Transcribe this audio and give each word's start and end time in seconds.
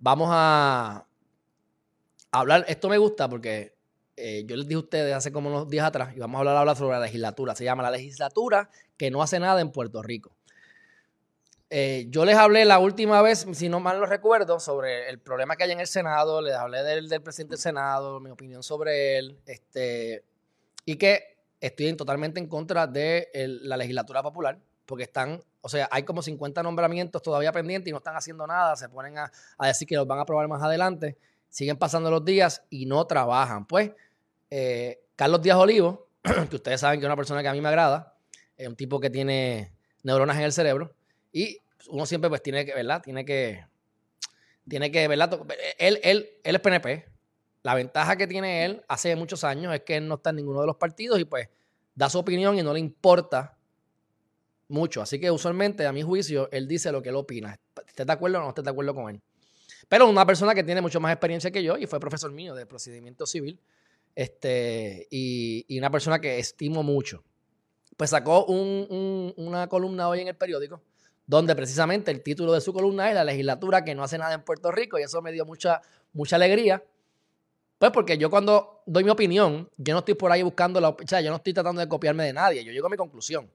vamos 0.00 0.28
a 0.32 1.06
hablar, 2.32 2.64
esto 2.68 2.88
me 2.88 2.98
gusta 2.98 3.28
porque 3.28 3.74
eh, 4.16 4.44
yo 4.46 4.56
les 4.56 4.66
dije 4.66 4.76
a 4.76 4.80
ustedes 4.80 5.14
hace 5.14 5.30
como 5.30 5.48
unos 5.48 5.68
días 5.68 5.86
atrás, 5.86 6.14
y 6.16 6.18
vamos 6.18 6.36
a 6.36 6.40
hablar 6.40 6.56
ahora 6.56 6.74
sobre 6.74 6.98
la 6.98 7.04
legislatura, 7.04 7.54
se 7.54 7.64
llama 7.64 7.82
la 7.82 7.90
legislatura 7.90 8.68
que 8.96 9.10
no 9.10 9.22
hace 9.22 9.38
nada 9.38 9.60
en 9.60 9.70
Puerto 9.70 10.02
Rico. 10.02 10.34
Eh, 11.72 12.06
yo 12.08 12.24
les 12.24 12.34
hablé 12.36 12.64
la 12.64 12.80
última 12.80 13.22
vez, 13.22 13.46
si 13.52 13.68
no 13.68 13.78
mal 13.78 14.00
lo 14.00 14.06
recuerdo, 14.06 14.58
sobre 14.58 15.08
el 15.08 15.20
problema 15.20 15.54
que 15.54 15.64
hay 15.64 15.70
en 15.70 15.80
el 15.80 15.86
Senado, 15.86 16.42
les 16.42 16.54
hablé 16.54 16.82
del, 16.82 17.08
del 17.08 17.22
presidente 17.22 17.52
del 17.54 17.60
Senado, 17.60 18.18
mi 18.18 18.30
opinión 18.30 18.62
sobre 18.64 19.18
él, 19.18 19.38
este, 19.46 20.24
y 20.84 20.96
que 20.96 21.38
estoy 21.60 21.94
totalmente 21.94 22.40
en 22.40 22.48
contra 22.48 22.86
de 22.86 23.30
la 23.34 23.76
legislatura 23.76 24.22
popular, 24.22 24.58
porque 24.86 25.04
están, 25.04 25.42
o 25.60 25.68
sea, 25.68 25.88
hay 25.90 26.02
como 26.02 26.22
50 26.22 26.62
nombramientos 26.62 27.22
todavía 27.22 27.52
pendientes 27.52 27.88
y 27.88 27.92
no 27.92 27.98
están 27.98 28.16
haciendo 28.16 28.46
nada, 28.46 28.76
se 28.76 28.88
ponen 28.88 29.18
a, 29.18 29.30
decir 29.62 29.86
que 29.86 29.96
los 29.96 30.06
van 30.06 30.18
a 30.18 30.22
aprobar 30.22 30.48
más 30.48 30.62
adelante, 30.62 31.16
siguen 31.48 31.76
pasando 31.76 32.10
los 32.10 32.24
días 32.24 32.62
y 32.70 32.86
no 32.86 33.06
trabajan. 33.06 33.66
Pues, 33.66 33.92
eh, 34.50 35.00
Carlos 35.16 35.42
Díaz 35.42 35.58
Olivo, 35.58 36.08
que 36.50 36.56
ustedes 36.56 36.80
saben 36.80 37.00
que 37.00 37.06
es 37.06 37.08
una 37.08 37.16
persona 37.16 37.42
que 37.42 37.48
a 37.48 37.52
mí 37.52 37.60
me 37.60 37.68
agrada, 37.68 38.16
es 38.56 38.68
un 38.68 38.76
tipo 38.76 39.00
que 39.00 39.10
tiene 39.10 39.72
neuronas 40.02 40.36
en 40.36 40.44
el 40.44 40.52
cerebro, 40.52 40.94
y 41.32 41.58
uno 41.88 42.06
siempre 42.06 42.28
pues 42.28 42.42
tiene 42.42 42.64
que, 42.64 42.74
¿verdad? 42.74 43.02
Tiene 43.02 43.24
que, 43.24 43.64
tiene 44.68 44.90
que, 44.90 45.06
¿verdad? 45.08 45.40
Él, 45.78 46.00
él, 46.02 46.30
él 46.42 46.54
es 46.54 46.60
PNP. 46.60 47.06
La 47.62 47.74
ventaja 47.74 48.16
que 48.16 48.26
tiene 48.26 48.64
él 48.64 48.82
hace 48.88 49.14
muchos 49.16 49.44
años 49.44 49.74
es 49.74 49.82
que 49.82 49.96
él 49.96 50.08
no 50.08 50.14
está 50.14 50.30
en 50.30 50.36
ninguno 50.36 50.62
de 50.62 50.66
los 50.66 50.76
partidos 50.76 51.20
y 51.20 51.24
pues 51.24 51.48
da 51.94 52.08
su 52.08 52.18
opinión 52.18 52.58
y 52.58 52.62
no 52.62 52.72
le 52.72 52.80
importa 52.80 53.58
mucho. 54.70 55.02
Así 55.02 55.20
que 55.20 55.30
usualmente, 55.30 55.86
a 55.86 55.92
mi 55.92 56.02
juicio, 56.02 56.48
él 56.52 56.66
dice 56.66 56.92
lo 56.92 57.02
que 57.02 57.10
él 57.10 57.16
opina. 57.16 57.58
¿Estás 57.86 58.06
de 58.06 58.12
acuerdo 58.12 58.38
o 58.38 58.42
no 58.42 58.48
estás 58.48 58.64
de 58.64 58.70
acuerdo 58.70 58.94
con 58.94 59.10
él? 59.10 59.20
Pero 59.88 60.08
una 60.08 60.24
persona 60.24 60.54
que 60.54 60.62
tiene 60.62 60.80
mucho 60.80 61.00
más 61.00 61.12
experiencia 61.12 61.50
que 61.50 61.62
yo 61.62 61.76
y 61.76 61.86
fue 61.86 61.98
profesor 61.98 62.30
mío 62.30 62.54
de 62.54 62.64
procedimiento 62.64 63.26
civil 63.26 63.60
este, 64.14 65.06
y, 65.10 65.78
una 65.78 65.90
persona 65.90 66.20
que 66.20 66.38
estimo 66.38 66.82
mucho. 66.82 67.24
Pues 67.96 68.10
sacó 68.10 68.46
un, 68.46 69.34
una 69.36 69.68
columna 69.68 70.08
hoy 70.08 70.20
en 70.20 70.28
el 70.28 70.36
periódico 70.36 70.80
donde 71.26 71.54
precisamente 71.54 72.10
el 72.10 72.22
título 72.24 72.52
de 72.52 72.60
su 72.60 72.72
columna 72.72 73.08
es 73.08 73.14
La 73.14 73.22
legislatura 73.22 73.84
que 73.84 73.94
no 73.94 74.02
hace 74.02 74.18
nada 74.18 74.34
en 74.34 74.42
Puerto 74.42 74.72
Rico 74.72 74.98
y 74.98 75.02
eso 75.02 75.22
me 75.22 75.30
dio 75.30 75.46
mucha, 75.46 75.80
mucha 76.12 76.34
alegría. 76.34 76.82
Pues 77.78 77.92
porque 77.92 78.18
yo 78.18 78.28
cuando 78.30 78.82
doy 78.84 79.04
mi 79.04 79.10
opinión, 79.10 79.70
yo 79.76 79.94
no 79.94 80.00
estoy 80.00 80.14
por 80.14 80.32
ahí 80.32 80.42
buscando 80.42 80.80
la 80.80 80.88
o 80.88 80.96
sea, 81.06 81.20
yo 81.20 81.30
no 81.30 81.36
estoy 81.36 81.54
tratando 81.54 81.80
de 81.80 81.88
copiarme 81.88 82.24
de 82.24 82.32
nadie, 82.32 82.64
yo 82.64 82.72
llego 82.72 82.88
a 82.88 82.90
mi 82.90 82.96
conclusión. 82.96 83.48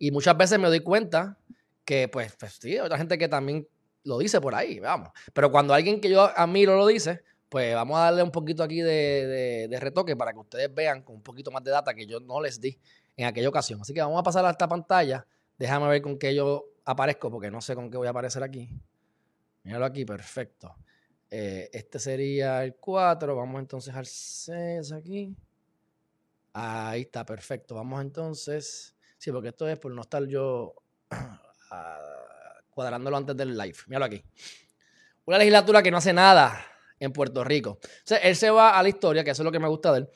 Y 0.00 0.10
muchas 0.10 0.34
veces 0.34 0.58
me 0.58 0.68
doy 0.68 0.80
cuenta 0.80 1.36
que, 1.84 2.08
pues, 2.08 2.34
pues 2.34 2.54
sí, 2.54 2.72
hay 2.72 2.78
otra 2.78 2.96
gente 2.96 3.18
que 3.18 3.28
también 3.28 3.68
lo 4.04 4.18
dice 4.18 4.40
por 4.40 4.54
ahí, 4.54 4.80
vamos. 4.80 5.10
Pero 5.34 5.52
cuando 5.52 5.74
alguien 5.74 6.00
que 6.00 6.08
yo 6.08 6.22
admiro 6.22 6.74
lo 6.74 6.86
dice, 6.86 7.22
pues 7.50 7.74
vamos 7.74 7.98
a 7.98 8.04
darle 8.04 8.22
un 8.22 8.30
poquito 8.30 8.62
aquí 8.62 8.80
de, 8.80 9.68
de, 9.68 9.78
retoque 9.78 10.16
para 10.16 10.32
que 10.32 10.38
ustedes 10.38 10.74
vean 10.74 11.02
con 11.02 11.16
un 11.16 11.22
poquito 11.22 11.50
más 11.50 11.62
de 11.62 11.70
data 11.70 11.92
que 11.92 12.06
yo 12.06 12.18
no 12.18 12.40
les 12.40 12.58
di 12.62 12.78
en 13.14 13.26
aquella 13.26 13.50
ocasión. 13.50 13.78
Así 13.82 13.92
que 13.92 14.00
vamos 14.00 14.18
a 14.18 14.22
pasar 14.22 14.42
a 14.46 14.50
esta 14.50 14.66
pantalla. 14.66 15.26
Déjame 15.58 15.86
ver 15.88 16.00
con 16.00 16.18
qué 16.18 16.34
yo 16.34 16.64
aparezco 16.86 17.30
porque 17.30 17.50
no 17.50 17.60
sé 17.60 17.74
con 17.74 17.90
qué 17.90 17.98
voy 17.98 18.06
a 18.06 18.10
aparecer 18.10 18.42
aquí. 18.42 18.70
Míralo 19.64 19.84
aquí, 19.84 20.06
perfecto. 20.06 20.74
Eh, 21.30 21.68
este 21.74 21.98
sería 21.98 22.64
el 22.64 22.76
4. 22.76 23.36
Vamos 23.36 23.60
entonces 23.60 23.94
al 23.94 24.06
6 24.06 24.92
aquí. 24.92 25.36
Ahí 26.54 27.02
está, 27.02 27.26
perfecto. 27.26 27.74
Vamos 27.74 28.00
entonces. 28.00 28.94
Sí, 29.20 29.30
porque 29.30 29.48
esto 29.48 29.68
es 29.68 29.78
por 29.78 29.92
no 29.92 30.00
estar 30.00 30.26
yo 30.26 30.74
ah, 31.70 31.98
cuadrándolo 32.70 33.18
antes 33.18 33.36
del 33.36 33.54
live. 33.54 33.76
Míralo 33.86 34.06
aquí. 34.06 34.24
Una 35.26 35.36
legislatura 35.36 35.82
que 35.82 35.90
no 35.90 35.98
hace 35.98 36.14
nada 36.14 36.64
en 36.98 37.12
Puerto 37.12 37.44
Rico. 37.44 37.72
O 37.82 38.02
sea, 38.02 38.16
él 38.16 38.34
se 38.34 38.48
va 38.48 38.78
a 38.78 38.82
la 38.82 38.88
historia, 38.88 39.22
que 39.22 39.32
eso 39.32 39.42
es 39.42 39.44
lo 39.44 39.52
que 39.52 39.58
me 39.58 39.68
gusta 39.68 39.92
de 39.92 39.98
él. 39.98 40.08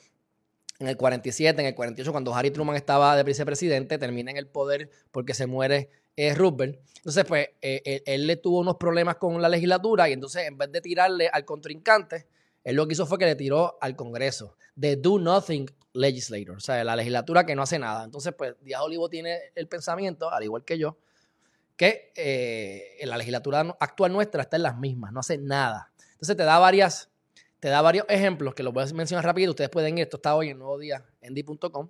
En 0.78 0.88
el 0.88 0.96
47, 0.96 1.60
en 1.60 1.66
el 1.66 1.74
48, 1.74 2.12
cuando 2.12 2.34
Harry 2.34 2.50
Truman 2.50 2.76
estaba 2.76 3.14
de 3.14 3.24
vicepresidente, 3.24 3.98
termina 3.98 4.30
en 4.30 4.38
el 4.38 4.46
poder 4.46 4.88
porque 5.10 5.34
se 5.34 5.46
muere 5.46 5.90
eh, 6.16 6.34
Roosevelt. 6.34 6.80
Entonces, 6.96 7.26
pues, 7.26 7.50
eh, 7.60 8.02
él, 8.06 8.26
le 8.26 8.36
tuvo 8.36 8.60
unos 8.60 8.76
problemas 8.76 9.16
con 9.16 9.42
la 9.42 9.50
legislatura 9.50 10.08
y 10.08 10.14
entonces, 10.14 10.48
en 10.48 10.56
vez 10.56 10.72
de 10.72 10.80
tirarle 10.80 11.28
al 11.28 11.44
contrincante, 11.44 12.26
él 12.64 12.76
lo 12.76 12.86
que 12.86 12.94
hizo 12.94 13.04
fue 13.04 13.18
que 13.18 13.26
le 13.26 13.36
tiró 13.36 13.76
al 13.82 13.96
Congreso. 13.96 14.56
The 14.80 14.96
Do 14.96 15.18
Nothing 15.18 15.66
Legislator, 15.94 16.56
o 16.56 16.60
sea, 16.60 16.84
la 16.84 16.96
legislatura 16.96 17.46
que 17.46 17.54
no 17.54 17.62
hace 17.62 17.78
nada. 17.78 18.04
Entonces, 18.04 18.34
pues, 18.36 18.54
Díaz 18.60 18.82
Olivo 18.82 19.08
tiene 19.08 19.38
el 19.54 19.66
pensamiento, 19.68 20.30
al 20.30 20.44
igual 20.44 20.64
que 20.64 20.76
yo, 20.76 20.98
que 21.76 22.12
eh, 22.16 23.00
la 23.04 23.16
legislatura 23.16 23.60
actual 23.80 24.12
nuestra 24.12 24.42
está 24.42 24.56
en 24.56 24.64
las 24.64 24.76
mismas, 24.76 25.12
no 25.12 25.20
hace 25.20 25.38
nada. 25.38 25.92
Entonces, 26.12 26.36
te 26.36 26.44
da 26.44 26.58
varias, 26.58 27.10
te 27.60 27.68
da 27.68 27.80
varios 27.80 28.06
ejemplos 28.08 28.54
que 28.54 28.62
los 28.62 28.74
voy 28.74 28.84
a 28.84 28.92
mencionar 28.92 29.24
rápido. 29.24 29.50
Ustedes 29.50 29.70
pueden 29.70 29.96
ir, 29.98 30.04
esto 30.04 30.16
está 30.16 30.34
hoy 30.34 30.50
en 30.50 30.58
Nuevo 30.58 30.78
Día, 30.78 31.04
en 31.20 31.34
di.com. 31.34 31.88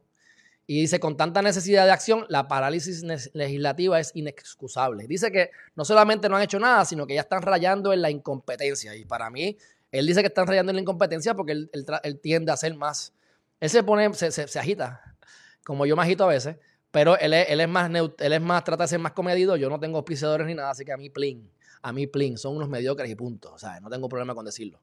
Y 0.67 0.81
dice, 0.81 0.99
con 0.99 1.17
tanta 1.17 1.43
necesidad 1.43 1.85
de 1.85 1.93
acción, 1.93 2.25
la 2.31 2.49
parálisis 2.49 3.03
legislativa 3.35 4.01
es 4.01 4.13
inexcusable. 4.15 5.07
Dice 5.07 5.31
que 5.31 5.51
no 5.75 5.85
solamente 5.85 6.29
no 6.29 6.37
han 6.37 6.43
hecho 6.43 6.59
nada, 6.59 6.87
sino 6.87 7.07
que 7.07 7.15
ya 7.15 7.21
están 7.21 7.43
rayando 7.43 7.93
en 7.93 8.01
la 8.01 8.11
incompetencia. 8.11 8.97
Y 8.97 9.05
para 9.05 9.29
mí, 9.29 9.59
él 9.93 10.07
dice 10.07 10.23
que 10.23 10.29
están 10.29 10.47
rayando 10.47 10.71
en 10.71 10.77
la 10.77 10.83
incompetencia 10.83 11.35
porque 11.35 11.53
él, 11.53 12.21
tiende 12.23 12.51
a 12.51 12.57
ser 12.57 12.75
más... 12.75 13.13
Él 13.61 13.71
se 13.71 13.83
pone, 13.83 14.13
se, 14.15 14.59
agita, 14.59 15.17
como 15.65 15.87
yo 15.87 15.97
me 15.97 16.03
agito 16.03 16.25
a 16.25 16.29
veces, 16.29 16.57
pero 16.91 17.19
él 17.19 17.33
es, 17.35 17.51
él 17.51 17.61
es 17.61 17.69
más, 17.69 17.91
él 17.91 18.33
es 18.33 18.41
más, 18.41 18.65
trata 18.65 18.85
de 18.85 18.89
ser 18.89 18.99
más 19.01 19.13
comedido. 19.13 19.57
Yo 19.57 19.69
no 19.69 19.81
tengo 19.81 19.99
auspiciadores 19.99 20.47
ni 20.47 20.55
nada, 20.55 20.71
así 20.71 20.85
que 20.85 20.93
a 20.93 20.97
mí, 20.97 21.11
plin, 21.11 21.51
a 21.83 21.93
mí, 21.93 22.07
plin, 22.07 22.39
son 22.39 22.57
unos 22.57 22.69
mediocres 22.69 23.11
y 23.11 23.15
punto. 23.15 23.53
O 23.53 23.59
sea, 23.59 23.81
no 23.81 23.91
tengo 23.91 24.09
problema 24.09 24.35
con 24.35 24.45
decirlo. 24.45 24.81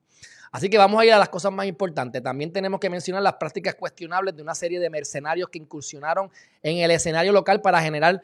Así 0.51 0.69
que 0.69 0.77
vamos 0.77 1.01
a 1.01 1.05
ir 1.05 1.13
a 1.13 1.17
las 1.17 1.29
cosas 1.29 1.51
más 1.51 1.65
importantes. 1.65 2.21
También 2.21 2.51
tenemos 2.51 2.79
que 2.79 2.89
mencionar 2.89 3.23
las 3.23 3.35
prácticas 3.35 3.75
cuestionables 3.75 4.35
de 4.35 4.41
una 4.41 4.53
serie 4.53 4.79
de 4.79 4.89
mercenarios 4.89 5.49
que 5.49 5.57
incursionaron 5.57 6.29
en 6.61 6.79
el 6.79 6.91
escenario 6.91 7.31
local 7.31 7.61
para 7.61 7.81
generar 7.81 8.21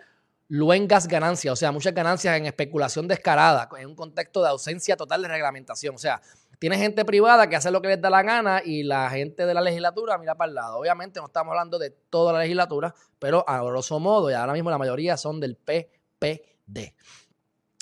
luengas 0.50 1.08
ganancias, 1.08 1.52
o 1.52 1.56
sea, 1.56 1.72
muchas 1.72 1.94
ganancias 1.94 2.38
en 2.38 2.46
especulación 2.46 3.08
descarada, 3.08 3.68
en 3.78 3.88
un 3.88 3.96
contexto 3.96 4.42
de 4.42 4.50
ausencia 4.50 4.96
total 4.96 5.22
de 5.22 5.28
reglamentación. 5.28 5.96
O 5.96 5.98
sea, 5.98 6.22
tiene 6.60 6.78
gente 6.78 7.06
privada 7.06 7.48
que 7.48 7.56
hace 7.56 7.70
lo 7.72 7.82
que 7.82 7.90
les 7.90 8.02
da 8.02 8.10
la 8.10 8.24
gana 8.24 8.62
y 8.64 8.84
la 8.84 9.10
gente 9.10 9.46
de 9.46 9.54
la 9.54 9.62
legislatura 9.62 10.18
mira 10.18 10.36
para 10.36 10.50
el 10.50 10.56
lado. 10.56 10.80
Obviamente 10.80 11.20
no 11.20 11.28
estamos 11.28 11.52
hablando 11.52 11.78
de 11.78 11.92
toda 11.92 12.34
la 12.34 12.40
legislatura, 12.40 12.94
pero 13.20 13.48
a 13.48 13.62
grosso 13.62 14.00
modo, 14.00 14.32
y 14.32 14.34
ahora 14.34 14.54
mismo 14.54 14.70
la 14.70 14.78
mayoría 14.78 15.18
son 15.18 15.40
del 15.40 15.56
PPD. 15.56 16.94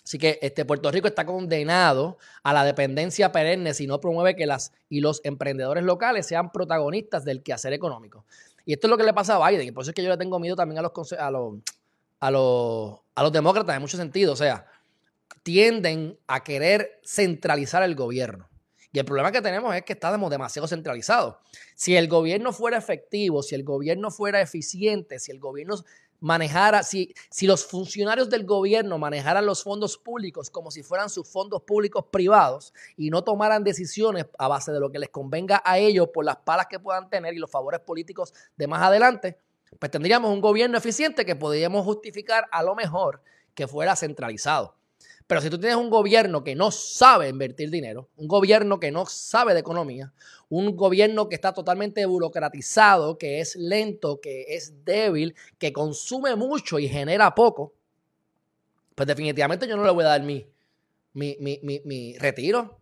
Así 0.03 0.19
que 0.19 0.37
este, 0.41 0.65
Puerto 0.65 0.91
Rico 0.91 1.07
está 1.07 1.25
condenado 1.25 2.17
a 2.43 2.53
la 2.53 2.63
dependencia 2.63 3.31
perenne 3.31 3.73
si 3.73 3.87
no 3.87 3.99
promueve 3.99 4.35
que 4.35 4.45
las 4.45 4.71
y 4.87 4.99
los 4.99 5.19
emprendedores 5.23 5.83
locales 5.83 6.27
sean 6.27 6.51
protagonistas 6.51 7.25
del 7.25 7.41
quehacer 7.41 7.73
económico. 7.73 8.25
Y 8.65 8.73
esto 8.73 8.87
es 8.87 8.91
lo 8.91 8.97
que 8.97 9.03
le 9.03 9.13
pasa 9.13 9.35
a 9.35 9.49
Biden, 9.49 9.67
y 9.67 9.71
por 9.71 9.83
eso 9.83 9.91
es 9.91 9.95
que 9.95 10.03
yo 10.03 10.09
le 10.09 10.17
tengo 10.17 10.37
miedo 10.39 10.55
también 10.55 10.79
a 10.79 10.81
los, 10.81 11.13
a 11.13 11.31
los, 11.31 11.55
a 12.19 12.31
los, 12.31 12.99
a 13.15 13.23
los 13.23 13.31
demócratas 13.31 13.75
en 13.75 13.81
muchos 13.81 13.99
sentidos. 13.99 14.39
O 14.39 14.43
sea, 14.43 14.67
tienden 15.43 16.19
a 16.27 16.43
querer 16.43 16.99
centralizar 17.03 17.81
el 17.83 17.95
gobierno. 17.95 18.49
Y 18.95 18.99
el 18.99 19.03
problema 19.03 19.29
que 19.29 19.41
tenemos 19.41 19.75
es 19.75 19.83
que 19.83 19.91
estamos 19.91 20.31
demasiado 20.31 20.69
centralizados. 20.69 21.35
Si 21.75 21.97
el 21.97 22.07
gobierno 22.07 22.53
fuera 22.53 22.77
efectivo, 22.77 23.43
si 23.43 23.53
el 23.53 23.65
gobierno 23.65 24.09
fuera 24.09 24.39
eficiente, 24.39 25.19
si 25.19 25.33
el 25.33 25.39
gobierno 25.41 25.75
manejara, 26.21 26.81
si, 26.81 27.13
si 27.29 27.45
los 27.45 27.65
funcionarios 27.65 28.29
del 28.29 28.45
gobierno 28.45 28.97
manejaran 28.97 29.45
los 29.45 29.63
fondos 29.63 29.97
públicos 29.97 30.49
como 30.49 30.71
si 30.71 30.81
fueran 30.81 31.09
sus 31.09 31.27
fondos 31.27 31.63
públicos 31.63 32.05
privados 32.09 32.73
y 32.95 33.09
no 33.09 33.21
tomaran 33.21 33.65
decisiones 33.65 34.27
a 34.37 34.47
base 34.47 34.71
de 34.71 34.79
lo 34.79 34.89
que 34.89 34.99
les 34.99 35.09
convenga 35.09 35.61
a 35.65 35.77
ellos 35.77 36.07
por 36.13 36.23
las 36.23 36.37
palas 36.37 36.67
que 36.67 36.79
puedan 36.79 37.09
tener 37.09 37.33
y 37.33 37.39
los 37.39 37.51
favores 37.51 37.81
políticos 37.81 38.33
de 38.55 38.67
más 38.67 38.81
adelante, 38.81 39.37
pues 39.77 39.91
tendríamos 39.91 40.31
un 40.31 40.39
gobierno 40.39 40.77
eficiente 40.77 41.25
que 41.25 41.35
podríamos 41.35 41.83
justificar 41.83 42.45
a 42.49 42.63
lo 42.63 42.75
mejor 42.75 43.21
que 43.55 43.67
fuera 43.67 43.93
centralizado. 43.97 44.73
Pero 45.27 45.41
si 45.41 45.49
tú 45.49 45.59
tienes 45.59 45.77
un 45.77 45.89
gobierno 45.89 46.43
que 46.43 46.53
no 46.53 46.69
sabe 46.69 47.29
invertir 47.29 47.71
dinero, 47.71 48.09
un 48.15 48.27
gobierno 48.27 48.79
que 48.79 48.91
no 48.91 49.07
sabe 49.07 49.53
de 49.53 49.61
economía, 49.61 50.13
un 50.49 50.75
gobierno 50.75 51.27
que 51.29 51.35
está 51.35 51.51
totalmente 51.51 52.05
burocratizado, 52.05 53.17
que 53.17 53.39
es 53.39 53.55
lento, 53.55 54.21
que 54.21 54.55
es 54.55 54.85
débil, 54.85 55.35
que 55.57 55.73
consume 55.73 56.35
mucho 56.35 56.77
y 56.77 56.87
genera 56.87 57.33
poco, 57.33 57.73
pues 58.93 59.07
definitivamente 59.07 59.67
yo 59.67 59.75
no 59.75 59.83
le 59.83 59.91
voy 59.91 60.05
a 60.05 60.09
dar 60.09 60.21
mi, 60.21 60.45
mi, 61.13 61.35
mi, 61.39 61.59
mi, 61.83 62.17
retiro. 62.19 62.79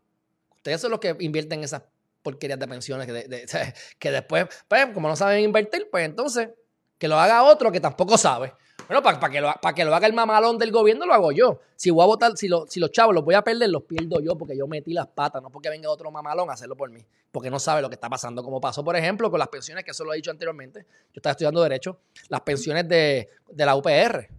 Ustedes 0.57 0.81
son 0.81 0.91
los 0.91 0.99
que 0.99 1.15
invierten 1.19 1.59
en 1.59 1.65
esas 1.65 1.83
porquerías 2.21 2.59
de 2.59 2.67
pensiones 2.67 3.07
que, 3.07 3.45
que 3.99 4.11
después, 4.11 4.47
pues, 4.67 4.87
como 4.93 5.07
no 5.07 5.15
saben 5.15 5.43
invertir, 5.43 5.87
pues 5.89 6.05
entonces 6.05 6.49
que 6.97 7.07
lo 7.07 7.17
haga 7.19 7.43
otro 7.43 7.71
que 7.71 7.79
tampoco 7.79 8.17
sabe. 8.17 8.53
Bueno, 8.87 9.01
para 9.01 9.29
que, 9.29 9.39
lo, 9.39 9.47
lo 9.47 9.95
haga 9.95 10.07
el 10.07 10.13
mamalón 10.13 10.57
del 10.57 10.71
gobierno, 10.71 11.05
lo 11.05 11.13
hago 11.13 11.31
yo. 11.31 11.61
Si 11.75 11.89
voy 11.89 12.03
a 12.03 12.07
votar, 12.07 12.35
si, 12.35 12.49
si 12.67 12.79
los 12.79 12.91
chavos 12.91 13.15
los 13.15 13.23
voy 13.23 13.35
a 13.35 13.41
perder, 13.41 13.69
los 13.69 13.83
pierdo 13.83 14.19
yo 14.19 14.37
porque 14.37 14.57
yo 14.57 14.67
metí 14.67 14.93
las 14.93 15.07
patas, 15.07 15.41
no 15.41 15.49
porque 15.49 15.69
venga 15.69 15.89
otro 15.89 16.11
mamalón 16.11 16.49
a 16.49 16.53
hacerlo 16.53 16.75
por 16.75 16.89
mí. 16.89 17.05
Porque 17.31 17.49
no 17.49 17.59
sabe 17.59 17.81
lo 17.81 17.89
que 17.89 17.95
está 17.95 18.09
pasando. 18.09 18.43
Como 18.43 18.59
pasó, 18.59 18.83
por 18.83 18.95
ejemplo, 18.95 19.31
con 19.31 19.39
las 19.39 19.47
pensiones, 19.47 19.83
que 19.83 19.91
eso 19.91 20.03
lo 20.03 20.13
he 20.13 20.17
dicho 20.17 20.31
anteriormente. 20.31 20.85
Yo 21.07 21.17
estaba 21.17 21.31
estudiando 21.31 21.61
Derecho, 21.61 21.99
las 22.29 22.41
pensiones 22.41 22.87
de, 22.87 23.29
la 23.55 23.75
UPR. 23.75 24.29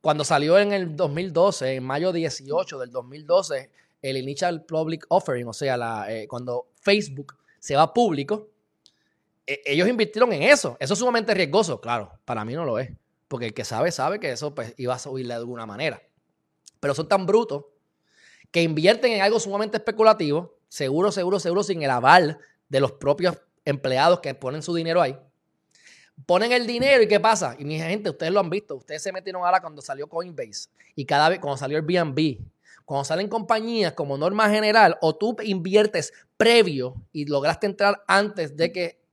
Cuando 0.00 0.24
salió 0.24 0.58
en 0.58 0.72
el 0.72 0.96
2012, 0.96 1.74
en 1.74 1.84
mayo 1.84 2.12
18 2.12 2.78
del 2.78 2.90
2012, 2.90 3.70
el 4.02 4.16
Initial 4.18 4.64
Public 4.64 5.06
Offering, 5.08 5.48
o 5.48 5.52
sea, 5.52 6.06
eh, 6.08 6.28
cuando 6.28 6.66
Facebook 6.80 7.36
se 7.58 7.74
va 7.74 7.92
público, 7.92 8.48
e, 9.46 9.62
ellos 9.64 9.88
invirtieron 9.88 10.32
en 10.32 10.42
eso. 10.42 10.76
Eso 10.78 10.92
es 10.92 10.98
sumamente 10.98 11.34
riesgoso. 11.34 11.80
Claro, 11.80 12.12
para 12.24 12.44
mí 12.44 12.54
no 12.54 12.64
lo 12.64 12.78
es. 12.78 12.90
Porque 13.28 13.46
el 13.46 13.54
que 13.54 13.64
sabe, 13.64 13.90
sabe 13.90 14.20
que 14.20 14.30
eso 14.30 14.54
pues, 14.54 14.74
iba 14.76 14.94
a 14.94 14.98
subirle 14.98 15.34
de 15.34 15.40
alguna 15.40 15.66
manera. 15.66 16.02
Pero 16.80 16.94
son 16.94 17.08
tan 17.08 17.26
brutos 17.26 17.64
que 18.50 18.62
invierten 18.62 19.12
en 19.12 19.22
algo 19.22 19.40
sumamente 19.40 19.78
especulativo, 19.78 20.58
seguro, 20.68 21.10
seguro, 21.10 21.40
seguro, 21.40 21.62
sin 21.62 21.82
el 21.82 21.90
aval 21.90 22.38
de 22.68 22.80
los 22.80 22.92
propios 22.92 23.36
empleados 23.64 24.20
que 24.20 24.34
ponen 24.34 24.62
su 24.62 24.74
dinero 24.74 25.00
ahí. 25.00 25.18
Ponen 26.26 26.52
el 26.52 26.66
dinero 26.66 27.02
y 27.02 27.08
¿qué 27.08 27.18
pasa? 27.18 27.56
Y 27.58 27.64
mi 27.64 27.78
gente, 27.78 28.10
ustedes 28.10 28.32
lo 28.32 28.40
han 28.40 28.50
visto, 28.50 28.76
ustedes 28.76 29.02
se 29.02 29.12
metieron 29.12 29.44
ahora 29.44 29.60
cuando 29.60 29.82
salió 29.82 30.08
Coinbase 30.08 30.68
y 30.94 31.04
cada 31.04 31.28
vez 31.28 31.40
cuando 31.40 31.56
salió 31.56 31.76
el 31.76 31.82
BNB, 31.82 32.38
cuando 32.84 33.04
salen 33.04 33.28
compañías 33.28 33.94
como 33.94 34.16
norma 34.16 34.48
general 34.48 34.96
o 35.00 35.16
tú 35.16 35.36
inviertes 35.42 36.12
previo 36.36 36.94
y 37.12 37.24
lograste 37.24 37.66
entrar 37.66 38.04
antes 38.06 38.56
de 38.56 38.70
que, 38.70 39.04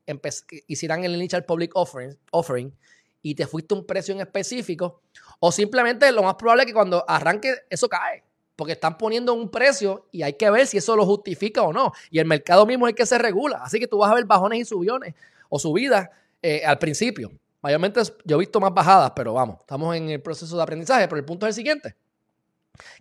hicieran 0.68 1.06
el 1.06 1.16
initial 1.16 1.46
public 1.46 1.72
offering 1.74 2.75
y 3.22 3.36
te 3.36 3.48
fuiste 3.48 3.74
un 3.74 3.86
precio 3.86 4.14
en 4.14 4.22
específico 4.22 5.02
o 5.40 5.52
simplemente 5.52 6.12
lo 6.12 6.24
más 6.24 6.36
probable 6.36 6.64
es 6.64 6.68
que 6.68 6.74
cuando 6.74 7.04
arranque 7.08 7.54
eso 7.70 7.88
cae 7.90 8.24
porque 8.62 8.74
están 8.74 8.96
poniendo 8.96 9.34
un 9.34 9.50
precio 9.50 10.06
y 10.12 10.22
hay 10.22 10.34
que 10.34 10.48
ver 10.52 10.68
si 10.68 10.78
eso 10.78 10.96
lo 10.96 11.04
justifica 11.04 11.64
o 11.64 11.74
no. 11.74 11.94
Y 12.12 12.20
el 12.20 12.28
mercado 12.28 12.64
mismo 12.68 12.86
es 12.86 12.92
el 12.92 12.96
que 12.96 13.08
se 13.08 13.18
regula. 13.18 13.60
Así 13.64 13.80
que 13.80 13.88
tú 13.88 13.98
vas 13.98 14.12
a 14.12 14.14
ver 14.14 14.26
bajones 14.26 14.60
y 14.60 14.66
subiones 14.66 15.16
o 15.50 15.58
subidas 15.58 16.10
eh, 16.44 16.64
al 16.64 16.78
principio. 16.78 17.32
Mayormente 17.64 18.00
yo 18.24 18.36
he 18.36 18.40
visto 18.40 18.60
más 18.60 18.72
bajadas, 18.72 19.14
pero 19.16 19.34
vamos, 19.34 19.62
estamos 19.62 19.96
en 19.96 20.12
el 20.12 20.22
proceso 20.22 20.56
de 20.56 20.62
aprendizaje. 20.62 21.08
Pero 21.08 21.18
el 21.18 21.26
punto 21.26 21.48
es 21.48 21.50
el 21.50 21.56
siguiente. 21.56 21.96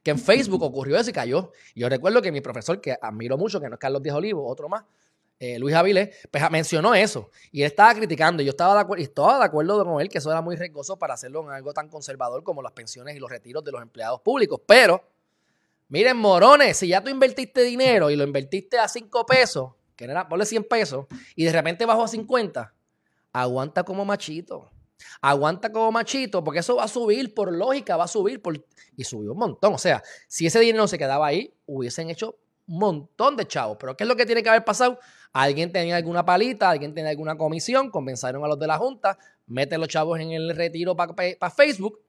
Que 0.02 0.12
en 0.12 0.18
Facebook 0.18 0.62
ocurrió 0.62 0.96
eso 0.96 1.10
y 1.10 1.12
cayó. 1.12 1.52
Yo 1.74 1.90
recuerdo 1.90 2.22
que 2.22 2.32
mi 2.32 2.40
profesor, 2.40 2.80
que 2.80 2.96
admiro 2.98 3.36
mucho, 3.36 3.60
que 3.60 3.68
no 3.68 3.74
es 3.74 3.80
Carlos 3.80 4.02
Díaz 4.02 4.16
Olivo, 4.16 4.48
otro 4.48 4.66
más, 4.70 4.84
eh, 5.42 5.58
Luis 5.58 5.74
Avilés, 5.74 6.14
pues 6.30 6.50
mencionó 6.50 6.94
eso. 6.94 7.30
Y 7.50 7.62
él 7.62 7.68
estaba 7.68 7.94
criticando. 7.94 8.42
Y 8.42 8.46
yo 8.46 8.50
estaba 8.50 8.74
de 8.74 8.80
acuerdo, 8.80 9.00
y 9.00 9.04
estaba 9.04 9.38
de 9.38 9.44
acuerdo 9.46 9.82
con 9.86 9.98
él 9.98 10.10
que 10.10 10.18
eso 10.18 10.30
era 10.30 10.42
muy 10.42 10.54
riesgoso 10.54 10.98
para 10.98 11.14
hacerlo 11.14 11.42
en 11.44 11.52
algo 11.52 11.72
tan 11.72 11.88
conservador 11.88 12.44
como 12.44 12.60
las 12.60 12.72
pensiones 12.72 13.16
y 13.16 13.18
los 13.18 13.30
retiros 13.30 13.64
de 13.64 13.72
los 13.72 13.80
empleados 13.80 14.20
públicos. 14.20 14.60
Pero, 14.66 15.02
miren, 15.88 16.18
morones, 16.18 16.76
si 16.76 16.88
ya 16.88 17.02
tú 17.02 17.08
invertiste 17.08 17.62
dinero 17.62 18.10
y 18.10 18.16
lo 18.16 18.24
invertiste 18.24 18.78
a 18.78 18.86
5 18.86 19.24
pesos, 19.24 19.72
que 19.96 20.04
era, 20.04 20.28
ponle 20.28 20.44
100 20.44 20.64
pesos, 20.64 21.06
y 21.34 21.46
de 21.46 21.52
repente 21.52 21.86
bajó 21.86 22.04
a 22.04 22.08
50, 22.08 22.74
aguanta 23.32 23.82
como 23.82 24.04
machito. 24.04 24.70
Aguanta 25.22 25.72
como 25.72 25.90
machito, 25.90 26.44
porque 26.44 26.60
eso 26.60 26.76
va 26.76 26.84
a 26.84 26.88
subir, 26.88 27.32
por 27.32 27.50
lógica, 27.50 27.96
va 27.96 28.04
a 28.04 28.08
subir. 28.08 28.42
Por... 28.42 28.62
Y 28.94 29.04
subió 29.04 29.32
un 29.32 29.38
montón. 29.38 29.72
O 29.72 29.78
sea, 29.78 30.02
si 30.28 30.46
ese 30.46 30.60
dinero 30.60 30.86
se 30.86 30.98
quedaba 30.98 31.26
ahí, 31.26 31.54
hubiesen 31.64 32.10
hecho 32.10 32.36
un 32.66 32.78
montón 32.78 33.36
de 33.36 33.46
chavos. 33.46 33.78
Pero 33.80 33.96
¿qué 33.96 34.04
es 34.04 34.08
lo 34.08 34.16
que 34.16 34.26
tiene 34.26 34.42
que 34.42 34.50
haber 34.50 34.64
pasado? 34.64 34.98
Alguien 35.32 35.72
tenía 35.72 35.96
alguna 35.96 36.24
palita, 36.24 36.70
alguien 36.70 36.92
tenía 36.92 37.10
alguna 37.10 37.36
comisión, 37.36 37.90
convenzaron 37.90 38.44
a 38.44 38.48
los 38.48 38.58
de 38.58 38.66
la 38.66 38.78
Junta, 38.78 39.18
meten 39.46 39.80
los 39.80 39.88
chavos 39.88 40.18
en 40.18 40.32
el 40.32 40.54
retiro 40.56 40.96
para 40.96 41.50
Facebook, 41.50 42.00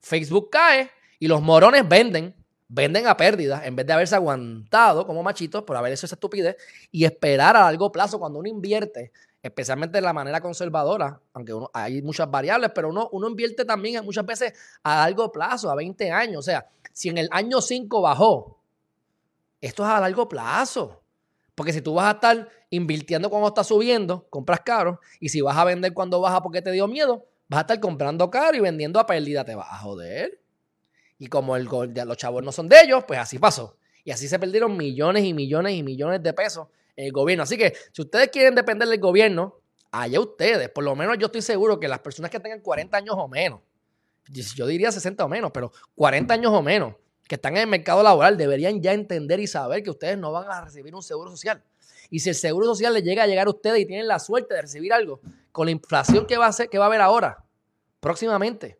Facebook 0.00 0.50
cae 0.50 0.90
y 1.18 1.26
los 1.26 1.40
morones 1.40 1.88
venden, 1.88 2.34
venden 2.68 3.06
a 3.06 3.16
pérdida 3.16 3.64
en 3.64 3.76
vez 3.76 3.86
de 3.86 3.92
haberse 3.92 4.14
aguantado 4.14 5.06
como 5.06 5.22
machitos 5.22 5.62
por 5.62 5.76
haber 5.76 5.92
hecho 5.92 6.06
esa 6.06 6.16
estupidez 6.16 6.56
y 6.90 7.04
esperar 7.04 7.56
a 7.56 7.60
largo 7.62 7.90
plazo 7.90 8.18
cuando 8.18 8.40
uno 8.40 8.48
invierte 8.48 9.12
especialmente 9.46 9.98
de 9.98 10.02
la 10.02 10.12
manera 10.12 10.40
conservadora, 10.40 11.20
aunque 11.32 11.54
uno, 11.54 11.70
hay 11.72 12.02
muchas 12.02 12.30
variables, 12.30 12.70
pero 12.74 12.88
uno, 12.88 13.08
uno 13.12 13.28
invierte 13.28 13.64
también 13.64 14.04
muchas 14.04 14.26
veces 14.26 14.52
a 14.82 14.96
largo 14.96 15.30
plazo, 15.30 15.70
a 15.70 15.74
20 15.74 16.10
años. 16.10 16.40
O 16.40 16.42
sea, 16.42 16.68
si 16.92 17.08
en 17.08 17.18
el 17.18 17.28
año 17.30 17.60
5 17.60 18.02
bajó, 18.02 18.58
esto 19.60 19.84
es 19.84 19.88
a 19.88 20.00
largo 20.00 20.28
plazo. 20.28 21.02
Porque 21.56 21.72
si 21.72 21.80
tú 21.80 21.94
vas 21.94 22.06
a 22.06 22.10
estar 22.12 22.48
invirtiendo 22.70 23.28
cuando 23.28 23.48
está 23.48 23.64
subiendo, 23.64 24.28
compras 24.30 24.60
caro, 24.60 25.00
y 25.18 25.30
si 25.30 25.40
vas 25.40 25.56
a 25.56 25.64
vender 25.64 25.92
cuando 25.92 26.20
baja 26.20 26.40
porque 26.42 26.62
te 26.62 26.70
dio 26.70 26.86
miedo, 26.86 27.26
vas 27.48 27.58
a 27.58 27.60
estar 27.62 27.80
comprando 27.80 28.30
caro 28.30 28.56
y 28.56 28.60
vendiendo 28.60 29.00
a 29.00 29.06
pérdida, 29.06 29.44
te 29.44 29.56
vas 29.56 29.72
a 29.72 29.78
joder. 29.78 30.38
Y 31.18 31.26
como 31.26 31.56
el, 31.56 31.64
los 31.64 32.16
chavos 32.16 32.44
no 32.44 32.52
son 32.52 32.68
de 32.68 32.76
ellos, 32.84 33.04
pues 33.08 33.18
así 33.18 33.38
pasó. 33.40 33.76
Y 34.04 34.12
así 34.12 34.28
se 34.28 34.38
perdieron 34.38 34.76
millones 34.76 35.24
y 35.24 35.32
millones 35.32 35.72
y 35.74 35.82
millones 35.82 36.22
de 36.22 36.32
pesos 36.32 36.68
el 36.94 37.10
gobierno. 37.10 37.42
Así 37.42 37.56
que 37.56 37.74
si 37.92 38.02
ustedes 38.02 38.28
quieren 38.28 38.54
depender 38.54 38.86
del 38.86 39.00
gobierno, 39.00 39.60
allá 39.90 40.20
ustedes. 40.20 40.68
Por 40.68 40.84
lo 40.84 40.94
menos 40.94 41.16
yo 41.18 41.26
estoy 41.26 41.42
seguro 41.42 41.80
que 41.80 41.88
las 41.88 42.00
personas 42.00 42.30
que 42.30 42.38
tengan 42.38 42.60
40 42.60 42.96
años 42.96 43.14
o 43.18 43.28
menos, 43.28 43.60
yo 44.28 44.66
diría 44.66 44.92
60 44.92 45.24
o 45.24 45.28
menos, 45.28 45.50
pero 45.52 45.72
40 45.94 46.34
años 46.34 46.52
o 46.52 46.62
menos, 46.62 46.94
que 47.28 47.36
están 47.36 47.56
en 47.56 47.62
el 47.62 47.66
mercado 47.68 48.02
laboral, 48.02 48.36
deberían 48.36 48.80
ya 48.80 48.92
entender 48.92 49.40
y 49.40 49.46
saber 49.46 49.82
que 49.82 49.90
ustedes 49.90 50.18
no 50.18 50.32
van 50.32 50.50
a 50.50 50.64
recibir 50.64 50.94
un 50.94 51.02
seguro 51.02 51.30
social. 51.30 51.62
Y 52.10 52.20
si 52.20 52.28
el 52.28 52.34
seguro 52.34 52.66
social 52.66 52.94
les 52.94 53.02
llega 53.02 53.24
a 53.24 53.26
llegar 53.26 53.46
a 53.46 53.50
ustedes 53.50 53.80
y 53.80 53.86
tienen 53.86 54.06
la 54.06 54.18
suerte 54.18 54.54
de 54.54 54.62
recibir 54.62 54.92
algo, 54.92 55.20
con 55.50 55.66
la 55.66 55.72
inflación 55.72 56.26
que 56.26 56.36
va 56.36 56.46
a, 56.46 56.52
ser, 56.52 56.68
que 56.68 56.78
va 56.78 56.84
a 56.84 56.88
haber 56.88 57.00
ahora, 57.00 57.44
próximamente, 58.00 58.78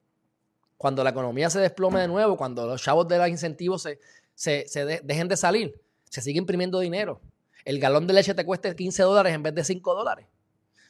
cuando 0.76 1.02
la 1.02 1.10
economía 1.10 1.50
se 1.50 1.58
desplome 1.58 2.00
de 2.00 2.08
nuevo, 2.08 2.36
cuando 2.36 2.66
los 2.66 2.82
chavos 2.82 3.08
de 3.08 3.18
los 3.18 3.28
incentivos 3.28 3.82
se, 3.82 3.98
se, 4.68 4.84
dejen 5.02 5.26
de 5.26 5.36
salir, 5.36 5.80
se 6.08 6.20
sigue 6.20 6.38
imprimiendo 6.38 6.78
dinero 6.78 7.20
el 7.66 7.80
galón 7.80 8.06
de 8.06 8.14
leche 8.14 8.32
te 8.32 8.46
cueste 8.46 8.74
15 8.74 9.02
dólares 9.02 9.34
en 9.34 9.42
vez 9.42 9.54
de 9.54 9.64
5 9.64 9.94
dólares. 9.94 10.26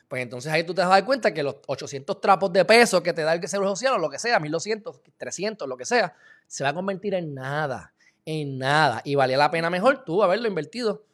Pues 0.08 0.22
entonces 0.22 0.52
ahí 0.52 0.64
tú 0.64 0.72
te 0.72 0.80
vas 0.80 0.88
a 0.88 0.94
dar 0.94 1.04
cuenta 1.04 1.34
que 1.34 1.42
los 1.42 1.56
800 1.66 2.20
trapos 2.20 2.52
de 2.52 2.64
peso 2.64 3.02
que 3.02 3.12
te 3.12 3.22
da 3.22 3.34
el 3.34 3.48
seguro 3.48 3.70
social 3.70 3.94
o 3.94 3.98
lo 3.98 4.08
que 4.08 4.18
sea, 4.18 4.38
1200, 4.38 5.00
300, 5.16 5.68
lo 5.68 5.76
que 5.76 5.84
sea, 5.84 6.14
se 6.46 6.62
va 6.62 6.70
a 6.70 6.74
convertir 6.74 7.14
en 7.14 7.34
nada, 7.34 7.92
en 8.24 8.58
nada. 8.58 9.02
Y 9.04 9.16
valía 9.16 9.36
la 9.36 9.50
pena 9.50 9.68
mejor 9.70 10.04
tú 10.04 10.22
haberlo 10.22 10.46
invertido. 10.46 11.04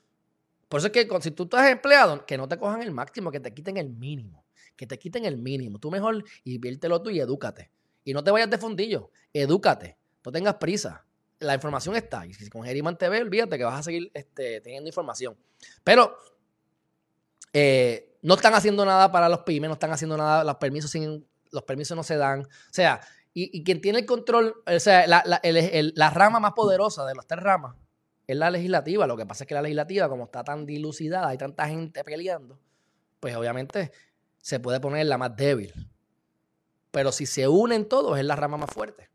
Por 0.68 0.78
eso 0.78 0.88
es 0.88 0.92
que 0.92 1.08
si 1.20 1.30
tú 1.30 1.44
estás 1.44 1.70
empleado, 1.70 2.24
que 2.26 2.36
no 2.36 2.48
te 2.48 2.58
cojan 2.58 2.82
el 2.82 2.92
máximo, 2.92 3.30
que 3.30 3.40
te 3.40 3.52
quiten 3.52 3.76
el 3.76 3.90
mínimo. 3.90 4.44
Que 4.76 4.86
te 4.86 4.98
quiten 4.98 5.24
el 5.24 5.36
mínimo. 5.36 5.78
Tú 5.78 5.90
mejor 5.90 6.24
inviértelo 6.44 7.00
tú 7.02 7.10
y 7.10 7.20
edúcate. 7.20 7.70
Y 8.04 8.12
no 8.12 8.24
te 8.24 8.30
vayas 8.30 8.50
de 8.50 8.58
fundillo, 8.58 9.10
edúcate. 9.32 9.96
No 10.24 10.32
tengas 10.32 10.54
prisa 10.54 11.04
la 11.42 11.54
información 11.54 11.96
está. 11.96 12.26
Y 12.26 12.34
si 12.34 12.48
con 12.48 12.64
Geriman 12.64 12.96
TV, 12.96 13.20
olvídate 13.20 13.58
que 13.58 13.64
vas 13.64 13.80
a 13.80 13.82
seguir 13.82 14.10
este, 14.14 14.60
teniendo 14.60 14.88
información. 14.88 15.36
Pero 15.84 16.16
eh, 17.52 18.11
no 18.22 18.34
están 18.34 18.54
haciendo 18.54 18.84
nada 18.84 19.10
para 19.10 19.28
los 19.28 19.40
pymes, 19.40 19.69
no 19.69 19.74
están 19.74 19.90
haciendo 19.90 20.16
nada, 20.16 20.44
los 20.44 20.56
permisos, 20.56 20.90
sin, 20.90 21.26
los 21.50 21.64
permisos 21.64 21.96
no 21.96 22.02
se 22.04 22.16
dan. 22.16 22.42
O 22.42 22.48
sea, 22.70 23.00
y, 23.34 23.64
quien 23.64 23.80
tiene 23.80 24.00
el 24.00 24.06
control, 24.06 24.62
o 24.66 24.80
sea, 24.80 25.06
la, 25.06 25.22
la, 25.24 26.10
rama 26.10 26.38
más 26.38 26.52
poderosa 26.52 27.04
de 27.04 27.14
las 27.14 27.26
tres 27.26 27.42
ramas 27.42 27.76
es 28.26 28.36
la 28.36 28.50
legislativa. 28.50 29.06
Lo 29.06 29.17
que 29.17 29.26
pasa 29.26 29.44
es 29.44 29.48
que 29.48 29.55
la 29.55 29.62
legislativa, 29.62 30.08
como 30.08 30.24
está 30.24 30.44
tan 30.44 30.67
dilucidada, 30.67 31.29
hay 31.29 31.38
tanta 31.38 31.67
gente 31.67 32.05
peleando, 32.05 32.58
pues 33.20 33.34
obviamente 33.36 33.91
se 34.38 34.60
puede 34.60 34.81
poner 34.81 35.06
la 35.06 35.19
más 35.19 35.34
débil. 35.34 35.72
Pero 36.91 37.10
si 37.10 37.26
se 37.26 37.48
unen 37.48 37.88
todos, 37.88 38.19
es 38.19 38.24
la 38.24 38.36
rama 38.36 38.58
más 38.58 38.70
fuerte. 38.70 39.08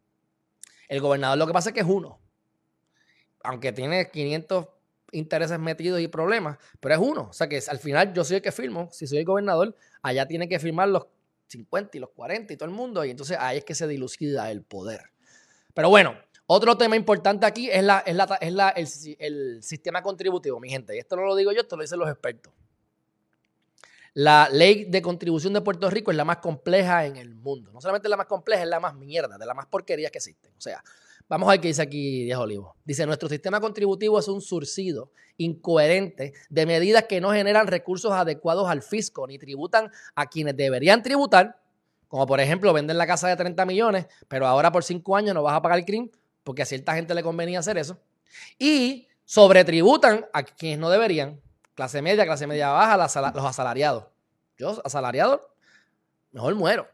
El 0.88 1.00
gobernador 1.00 1.38
lo 1.38 1.48
que 1.48 1.54
pasa 1.54 1.70
es 1.70 1.74
que 1.74 1.82
es 1.82 1.88
uno. 1.88 2.20
Aunque 3.44 3.72
tiene 3.72 4.10
500 4.10 4.68
intereses 5.12 5.60
metidos 5.60 6.00
y 6.00 6.08
problemas, 6.08 6.58
pero 6.80 6.96
es 6.96 7.02
uno. 7.02 7.28
O 7.30 7.34
sea 7.34 7.48
que 7.48 7.62
al 7.68 7.80
final 7.80 8.14
yo 8.14 8.24
soy 8.24 8.38
el 8.38 8.42
que 8.42 8.52
firmo. 8.52 8.90
Si 8.92 9.08
soy 9.08 9.20
el 9.20 9.26
gobernador, 9.26 9.76
allá 10.02 10.28
tiene 10.28 10.48
que 10.48 10.60
firmar 10.60 10.90
los 10.90 11.08
50 11.48 11.98
y 11.98 12.00
los 12.00 12.10
40 12.12 12.54
y 12.54 12.58
todo 12.58 12.70
el 12.70 12.76
mundo. 12.76 13.04
Y 13.06 13.12
entonces 13.12 13.38
ahí 13.40 13.60
es 13.60 13.66
que 13.66 13.76
se 13.76 13.88
dilucida 13.88 14.52
el 14.52 14.64
poder. 14.64 15.12
Pero 15.74 15.90
bueno, 15.90 16.16
otro 16.48 16.78
tema 16.78 16.96
importante 16.96 17.46
aquí 17.46 17.70
es, 17.70 17.84
la, 17.84 18.00
es, 18.00 18.16
la, 18.16 18.70
es 18.70 19.06
el, 19.20 19.62
sistema 19.62 20.02
contributivo, 20.02 20.60
mi 20.60 20.70
gente. 20.70 20.96
Y 20.96 21.00
esto 21.00 21.16
no 21.16 21.24
lo 21.26 21.36
digo 21.36 21.52
yo, 21.52 21.62
esto 21.62 21.76
lo 21.76 21.82
dicen 21.82 22.00
los 22.00 22.10
expertos. 22.10 22.54
La 24.14 24.50
ley 24.52 24.86
de 24.86 25.02
contribución 25.02 25.54
de 25.54 25.62
Puerto 25.62 25.90
Rico 25.90 26.10
es 26.10 26.18
la 26.18 26.26
más 26.26 26.38
compleja 26.38 27.06
en 27.06 27.18
el 27.18 27.36
mundo. 27.36 27.72
No 27.72 27.82
solamente 27.82 28.10
la 28.10 28.18
más 28.18 28.26
compleja, 28.26 28.64
es 28.64 28.70
la 28.70 28.80
más 28.80 28.96
mierda, 28.96 29.38
de 29.38 29.46
las 29.46 29.56
más 29.56 29.68
porquerías 29.68 30.10
que 30.10 30.18
existen. 30.18 30.52
O 30.58 30.62
sea, 30.62 30.84
vamos 31.30 31.48
a 31.48 31.52
ver 31.52 31.62
qué 31.62 31.68
dice 31.70 31.82
aquí 31.82 32.24
Díaz 32.24 32.40
Olivo. 32.40 32.76
Dice, 32.86 33.06
nuestro 33.06 33.30
sistema 33.30 33.60
contributivo 33.60 34.20
es 34.20 34.28
un 34.28 34.42
surcido 34.42 35.12
incoherente 35.38 36.34
de 36.50 36.66
medidas 36.66 37.04
que 37.04 37.22
no 37.22 37.32
generan 37.32 37.68
recursos 37.68 38.12
adecuados 38.12 38.70
al 38.70 38.82
fisco 38.82 39.28
ni 39.28 39.38
tributan 39.38 39.92
a 40.16 40.26
quienes 40.28 40.56
deberían 40.56 41.04
tributar, 41.04 41.60
como 42.08 42.26
por 42.26 42.40
ejemplo 42.40 42.74
vender 42.74 42.96
la 42.96 43.06
casa 43.06 43.28
de 43.28 43.36
30 43.36 43.66
millones, 43.66 44.08
pero 44.28 44.48
ahora 44.48 44.72
por 44.72 44.84
5 44.84 45.16
años 45.16 45.36
no 45.36 45.44
vas 45.44 45.56
a 45.56 45.62
pagar 45.62 45.80
el 45.80 45.86
crimen 45.86 46.12
porque 46.44 46.62
a 46.62 46.66
cierta 46.66 46.96
gente 46.96 47.14
le 47.14 47.24
convenía 47.24 47.60
hacer 47.60 47.78
eso. 47.78 48.00
Y 48.58 49.08
sobretributan 49.26 50.26
a 50.32 50.44
quienes 50.44 50.80
no 50.80 50.90
deberían, 50.90 51.42
Clase 51.78 52.02
media, 52.02 52.26
clase 52.26 52.48
media 52.48 52.70
baja, 52.70 52.98
los 52.98 53.46
asalariados. 53.46 54.06
Yo, 54.58 54.82
asalariado, 54.84 55.54
mejor 56.32 56.56
muero. 56.56 56.88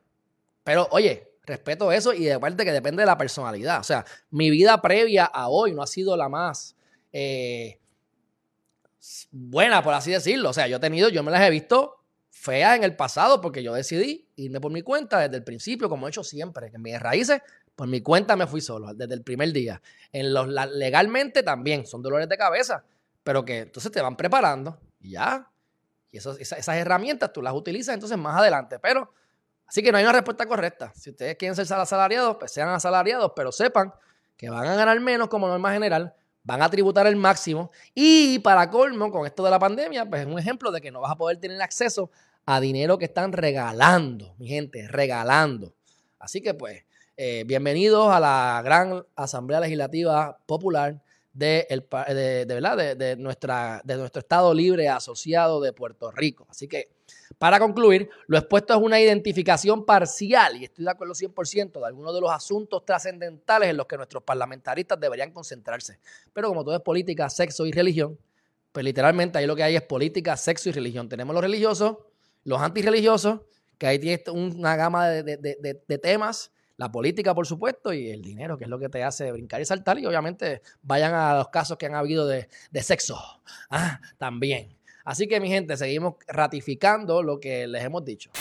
Pero, 0.66 0.90
oye, 0.92 1.32
respeto 1.46 1.92
eso 1.92 2.14
y 2.14 2.26
de 2.26 2.40
parte 2.40 2.66
que 2.66 2.72
depende 2.72 3.02
de 3.02 3.08
la 3.08 3.18
personalidad. 3.18 3.80
O 3.80 3.84
sea, 3.84 4.06
mi 4.32 4.50
vida 4.50 4.82
previa 4.82 5.26
a 5.26 5.50
hoy 5.50 5.74
no 5.74 5.82
ha 5.82 5.88
sido 5.88 6.16
la 6.16 6.30
más 6.30 6.76
eh, 7.12 7.80
buena, 9.32 9.84
por 9.84 9.94
así 9.94 10.12
decirlo. 10.12 10.50
O 10.50 10.54
sea, 10.54 10.68
yo 10.68 10.78
he 10.78 10.80
tenido, 10.80 11.10
yo 11.10 11.24
me 11.24 11.32
las 11.32 11.42
he 11.42 11.50
visto 11.50 11.98
feas 12.30 12.76
en 12.76 12.84
el 12.84 12.96
pasado 12.96 13.42
porque 13.42 13.64
yo 13.64 13.74
decidí 13.74 14.28
irme 14.36 14.60
por 14.60 14.72
mi 14.72 14.82
cuenta 14.82 15.20
desde 15.20 15.38
el 15.38 15.44
principio, 15.44 15.90
como 15.90 16.08
he 16.08 16.10
hecho 16.10 16.24
siempre. 16.24 16.72
En 16.74 16.82
mis 16.82 17.00
raíces, 17.00 17.42
Por 17.76 17.88
mi 17.88 18.02
cuenta 18.02 18.36
me 18.36 18.46
fui 18.46 18.62
solo 18.62 18.94
desde 18.94 19.14
el 19.16 19.24
primer 19.24 19.52
día. 19.52 19.82
En 20.12 20.34
los, 20.34 20.48
legalmente 20.48 21.42
también 21.42 21.86
son 21.88 22.04
dolores 22.04 22.30
de 22.30 22.38
cabeza, 22.38 22.84
pero 23.24 23.44
que 23.44 23.60
entonces 23.60 23.92
te 23.92 24.02
van 24.02 24.16
preparando 24.16 24.80
y 25.00 25.12
ya. 25.12 25.50
Y 26.12 26.18
esas 26.18 26.68
herramientas 26.68 27.34
tú 27.34 27.42
las 27.42 27.54
utilizas 27.54 27.96
entonces 27.96 28.18
más 28.18 28.38
adelante. 28.38 28.78
Pero, 28.78 29.12
así 29.74 29.82
que 29.82 29.92
no 29.92 29.98
hay 29.98 30.04
una 30.04 30.14
respuesta 30.14 30.46
correcta. 30.46 30.94
Si 30.96 31.10
ustedes 31.10 31.36
quieren 31.36 31.56
ser 31.56 31.66
asalariados, 31.76 32.38
pues 32.38 32.52
sean 32.52 32.70
asalariados, 32.70 33.32
pero 33.36 33.52
sepan 33.52 33.92
que 34.38 34.48
van 34.48 34.68
a 34.68 34.76
ganar 34.76 35.00
menos 35.00 35.30
como 35.30 35.48
norma 35.48 35.74
general, 35.74 36.14
van 36.44 36.62
a 36.62 36.70
tributar 36.70 37.08
el 37.08 37.16
máximo 37.16 37.72
y 37.96 38.38
para 38.38 38.70
colmo, 38.70 39.10
con 39.10 39.26
esto 39.26 39.44
de 39.44 39.50
la 39.50 39.58
pandemia, 39.58 40.08
pues 40.08 40.22
es 40.22 40.28
un 40.28 40.38
ejemplo 40.38 40.72
de 40.72 40.80
que 40.80 40.92
no 40.92 41.02
vas 41.02 41.12
a 41.12 41.16
poder 41.16 41.38
tener 41.38 41.60
acceso 41.60 42.12
a 42.46 42.60
dinero 42.60 43.00
que 43.00 43.06
están 43.06 43.32
regalando, 43.34 44.36
mi 44.38 44.48
gente, 44.48 44.88
regalando. 44.88 45.74
Así 46.20 46.40
que 46.40 46.54
pues, 46.54 46.84
eh, 47.18 47.44
bienvenidos 47.48 48.14
a 48.14 48.20
la 48.20 48.62
gran 48.64 49.04
Asamblea 49.16 49.60
Legislativa 49.60 50.38
Popular 50.46 51.02
de, 51.34 51.66
el, 51.72 51.88
de, 52.10 52.46
¿verdad? 52.46 52.78
De, 52.78 52.96
de 52.96 53.16
nuestro 53.16 54.20
Estado 54.20 54.54
Libre 54.54 54.88
Asociado 54.88 55.60
de 55.62 55.74
Puerto 55.74 56.12
Rico. 56.12 56.46
Así 56.48 56.68
que, 56.68 56.92
para 57.38 57.60
concluir, 57.60 58.10
lo 58.28 58.38
expuesto 58.38 58.74
es 58.74 58.80
una 58.80 59.00
identificación 59.00 59.86
parcial, 59.86 60.58
y 60.58 60.66
estoy 60.66 60.86
de 60.86 60.92
acuerdo 60.92 61.14
100%, 61.14 61.80
de 61.80 61.86
algunos 61.86 62.14
de 62.14 62.22
los 62.22 62.32
asuntos 62.32 62.86
trascendentales 62.86 63.70
en 63.70 63.78
los 63.78 63.86
que 63.86 63.98
nuestros 63.98 64.24
parlamentaristas 64.24 65.00
deberían 65.00 65.32
concentrarse. 65.32 66.00
Pero 66.34 66.50
como 66.50 66.64
todo 66.64 66.76
es 66.76 66.82
política, 66.82 67.30
sexo 67.30 67.66
y 67.66 67.72
religión, 67.72 68.18
pues 68.72 68.84
literalmente 68.84 69.38
ahí 69.38 69.46
lo 69.46 69.56
que 69.56 69.64
hay 69.64 69.76
es 69.76 69.84
política, 69.84 70.36
sexo 70.38 70.70
y 70.70 70.72
religión. 70.72 71.10
Tenemos 71.10 71.34
los 71.34 71.44
religiosos, 71.44 71.98
los 72.44 72.62
antirreligiosos, 72.62 73.42
que 73.78 73.88
ahí 73.88 74.00
tiene 74.00 74.24
una 74.32 74.76
gama 74.76 75.08
de 75.08 76.00
temas 76.02 76.52
la 76.78 76.92
política, 76.92 77.36
por 77.36 77.46
supuesto, 77.46 77.94
y 77.94 78.10
el 78.10 78.22
dinero, 78.22 78.58
que 78.58 78.64
es 78.64 78.70
lo 78.70 78.80
que 78.80 78.90
te 78.90 79.04
hace 79.04 79.32
brincar 79.32 79.62
y 79.62 79.66
saltar. 79.66 80.00
Y 80.00 80.06
obviamente 80.06 80.62
vayan 80.82 81.14
a 81.14 81.36
los 81.36 81.50
casos 81.50 81.78
que 81.78 81.86
han 81.86 81.96
habido 81.96 82.28
de, 82.28 82.48
sexo 82.82 83.20
ah, 83.70 84.00
también. 84.18 84.78
Así 85.04 85.28
que, 85.28 85.40
mi 85.40 85.50
gente, 85.50 85.76
seguimos 85.78 86.16
ratificando 86.28 87.22
lo 87.22 87.40
que 87.40 87.68
les 87.68 87.84
hemos 87.84 88.06
dicho. 88.06 88.32